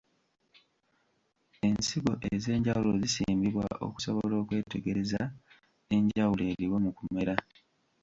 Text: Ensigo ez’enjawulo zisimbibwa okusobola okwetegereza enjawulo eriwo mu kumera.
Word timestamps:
Ensigo 1.67 2.13
ez’enjawulo 2.33 2.91
zisimbibwa 3.01 3.67
okusobola 3.87 4.33
okwetegereza 4.41 5.21
enjawulo 5.95 6.41
eriwo 6.51 6.77
mu 6.85 6.91
kumera. 6.97 7.35